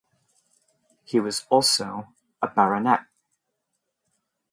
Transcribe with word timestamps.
He 1.03 1.19
was 1.19 1.45
also 1.51 2.11
a 2.41 2.47
baronet. 2.47 3.01